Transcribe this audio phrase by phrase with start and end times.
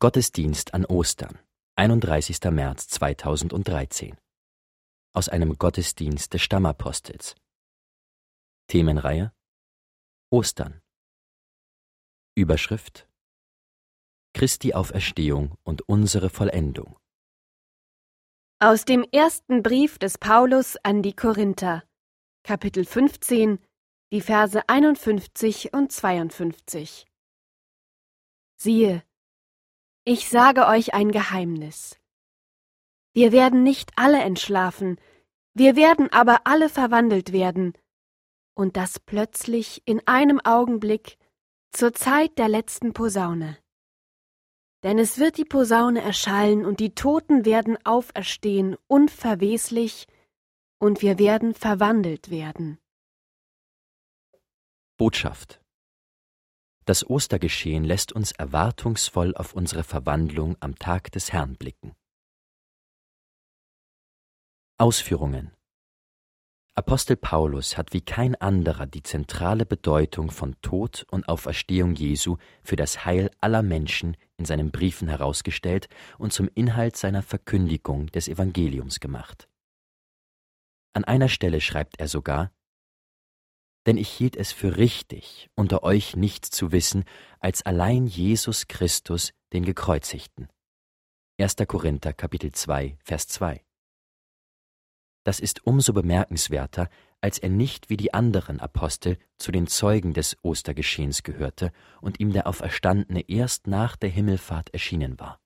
[0.00, 1.40] Gottesdienst an Ostern,
[1.74, 2.38] 31.
[2.52, 4.16] März 2013.
[5.12, 7.34] Aus einem Gottesdienst des Stammapostels.
[8.68, 9.32] Themenreihe
[10.30, 10.80] Ostern.
[12.36, 13.08] Überschrift
[14.34, 16.96] Christi Auferstehung und unsere Vollendung.
[18.60, 21.82] Aus dem ersten Brief des Paulus an die Korinther,
[22.44, 23.58] Kapitel 15,
[24.12, 27.04] die Verse 51 und 52.
[28.60, 29.02] Siehe,
[30.08, 32.00] ich sage euch ein Geheimnis.
[33.12, 34.98] Wir werden nicht alle entschlafen,
[35.52, 37.74] wir werden aber alle verwandelt werden,
[38.54, 41.18] und das plötzlich in einem Augenblick
[41.72, 43.58] zur Zeit der letzten Posaune.
[44.82, 50.06] Denn es wird die Posaune erschallen und die Toten werden auferstehen unverweslich,
[50.78, 52.78] und wir werden verwandelt werden.
[54.96, 55.60] Botschaft
[56.88, 61.92] das Ostergeschehen lässt uns erwartungsvoll auf unsere Verwandlung am Tag des Herrn blicken.
[64.78, 65.52] Ausführungen
[66.74, 72.76] Apostel Paulus hat wie kein anderer die zentrale Bedeutung von Tod und Auferstehung Jesu für
[72.76, 78.98] das Heil aller Menschen in seinen Briefen herausgestellt und zum Inhalt seiner Verkündigung des Evangeliums
[78.98, 79.46] gemacht.
[80.94, 82.50] An einer Stelle schreibt er sogar
[83.88, 87.04] denn ich hielt es für richtig, unter euch nichts zu wissen,
[87.40, 90.48] als allein Jesus Christus, den Gekreuzigten.
[91.40, 91.56] 1.
[91.66, 93.64] Korinther Kapitel 2, Vers 2.
[95.24, 96.90] Das ist umso bemerkenswerter,
[97.22, 102.34] als er nicht wie die anderen Apostel zu den Zeugen des Ostergeschehens gehörte und ihm
[102.34, 105.40] der Auferstandene erst nach der Himmelfahrt erschienen war.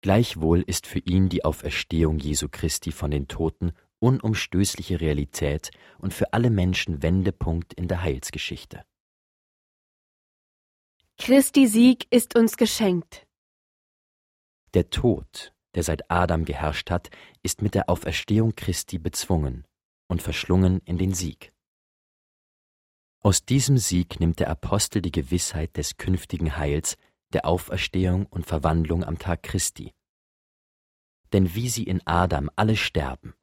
[0.00, 6.34] Gleichwohl ist für ihn die Auferstehung Jesu Christi von den Toten unumstößliche Realität und für
[6.34, 8.84] alle Menschen Wendepunkt in der Heilsgeschichte.
[11.16, 13.26] Christi Sieg ist uns geschenkt.
[14.74, 17.08] Der Tod, der seit Adam geherrscht hat,
[17.42, 19.64] ist mit der Auferstehung Christi bezwungen
[20.08, 21.52] und verschlungen in den Sieg.
[23.20, 26.98] Aus diesem Sieg nimmt der Apostel die Gewissheit des künftigen Heils,
[27.32, 29.94] der Auferstehung und Verwandlung am Tag Christi.
[31.32, 33.34] Denn wie sie in Adam alle sterben,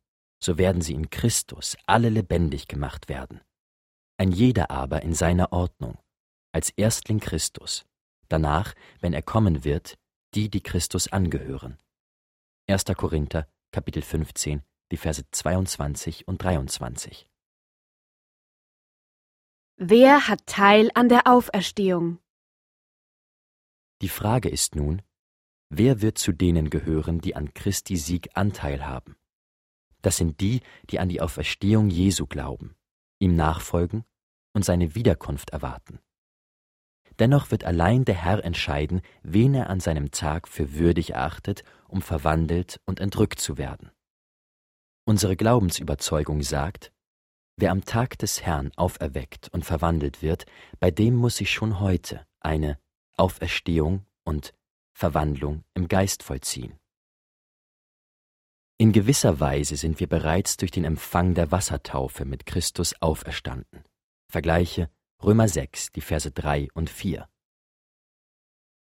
[0.44, 3.42] so werden sie in Christus alle lebendig gemacht werden.
[4.18, 5.98] Ein jeder aber in seiner Ordnung,
[6.52, 7.86] als Erstling Christus,
[8.28, 9.98] danach, wenn er kommen wird,
[10.34, 11.78] die, die Christus angehören.
[12.68, 12.86] 1.
[12.96, 17.28] Korinther, Kapitel 15, die Verse 22 und 23.
[19.78, 22.20] Wer hat Teil an der Auferstehung?
[24.02, 25.02] Die Frage ist nun,
[25.70, 29.16] wer wird zu denen gehören, die an Christi Sieg Anteil haben?
[30.02, 32.76] Das sind die, die an die Auferstehung Jesu glauben,
[33.20, 34.04] ihm nachfolgen
[34.54, 36.00] und seine Wiederkunft erwarten.
[37.20, 42.02] Dennoch wird allein der Herr entscheiden, wen er an seinem Tag für würdig erachtet, um
[42.02, 43.92] verwandelt und entrückt zu werden.
[45.06, 46.92] Unsere Glaubensüberzeugung sagt,
[47.58, 50.46] wer am Tag des Herrn auferweckt und verwandelt wird,
[50.80, 52.80] bei dem muss sich schon heute eine
[53.18, 54.54] Auferstehung und
[54.94, 56.81] Verwandlung im Geist vollziehen.
[58.82, 63.84] In gewisser Weise sind wir bereits durch den Empfang der Wassertaufe mit Christus auferstanden.
[64.28, 64.90] Vergleiche
[65.24, 67.30] Römer 6, die Verse 3 und 4.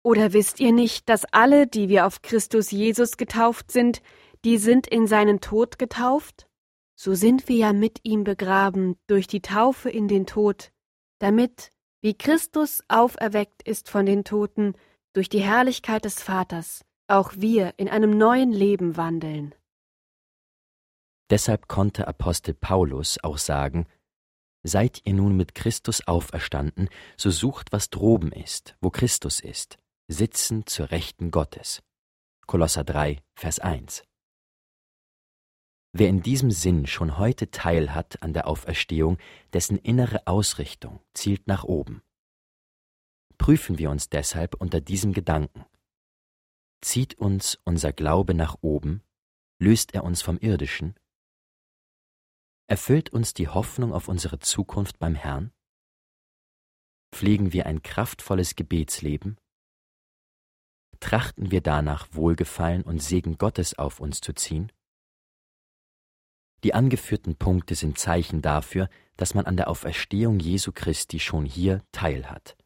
[0.01, 4.01] Oder wisst ihr nicht, dass alle, die wir auf Christus Jesus getauft sind,
[4.43, 6.47] die sind in seinen Tod getauft?
[6.95, 10.71] So sind wir ja mit ihm begraben durch die Taufe in den Tod,
[11.19, 11.69] damit,
[12.01, 14.73] wie Christus auferweckt ist von den Toten,
[15.13, 19.53] durch die Herrlichkeit des Vaters, auch wir in einem neuen Leben wandeln.
[21.29, 23.87] Deshalb konnte Apostel Paulus auch sagen,
[24.67, 29.77] Seid ihr nun mit Christus auferstanden, so sucht, was droben ist, wo Christus ist,
[30.07, 31.83] sitzen zur Rechten Gottes.
[32.47, 34.03] Kolosser 3, Vers 1.
[35.93, 39.19] Wer in diesem Sinn schon heute Teil hat an der Auferstehung,
[39.53, 42.01] dessen innere Ausrichtung zielt nach oben.
[43.37, 45.63] Prüfen wir uns deshalb unter diesem Gedanken.
[46.81, 49.03] Zieht uns unser Glaube nach oben,
[49.59, 50.95] löst er uns vom Irdischen,
[52.67, 55.51] Erfüllt uns die Hoffnung auf unsere Zukunft beim Herrn?
[57.11, 59.37] Pflegen wir ein kraftvolles Gebetsleben?
[60.99, 64.71] Trachten wir danach, Wohlgefallen und Segen Gottes auf uns zu ziehen?
[66.63, 71.83] Die angeführten Punkte sind Zeichen dafür, dass man an der Auferstehung Jesu Christi schon hier
[71.91, 72.57] teilhat.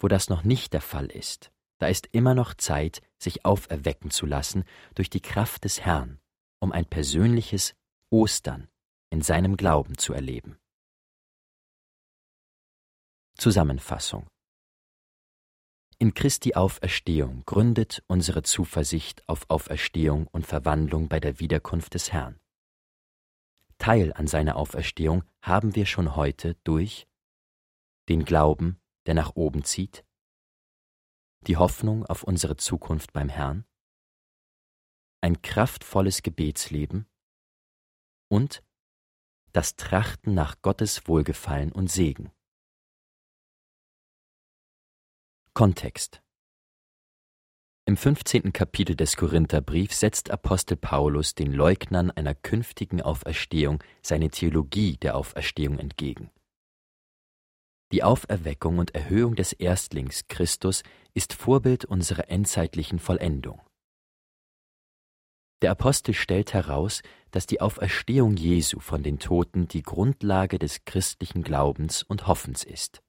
[0.00, 4.26] Wo das noch nicht der Fall ist, da ist immer noch Zeit, sich auferwecken zu
[4.26, 4.64] lassen
[4.96, 6.18] durch die Kraft des Herrn,
[6.58, 7.76] um ein persönliches
[8.10, 8.68] Ostern
[9.14, 10.58] in seinem Glauben zu erleben.
[13.38, 14.26] Zusammenfassung
[16.00, 22.40] In Christi Auferstehung gründet unsere Zuversicht auf Auferstehung und Verwandlung bei der Wiederkunft des Herrn.
[23.78, 27.06] Teil an seiner Auferstehung haben wir schon heute durch
[28.08, 30.04] den Glauben, der nach oben zieht,
[31.46, 33.64] die Hoffnung auf unsere Zukunft beim Herrn,
[35.20, 37.06] ein kraftvolles Gebetsleben
[38.28, 38.64] und
[39.54, 42.32] das Trachten nach Gottes Wohlgefallen und Segen.
[45.52, 46.20] Kontext
[47.86, 48.52] Im 15.
[48.52, 55.78] Kapitel des Korintherbriefs setzt Apostel Paulus den Leugnern einer künftigen Auferstehung seine Theologie der Auferstehung
[55.78, 56.32] entgegen.
[57.92, 63.60] Die Auferweckung und Erhöhung des Erstlings Christus ist Vorbild unserer endzeitlichen Vollendung.
[65.64, 67.00] Der Apostel stellt heraus,
[67.30, 73.00] dass die Auferstehung Jesu von den Toten die Grundlage des christlichen Glaubens und Hoffens ist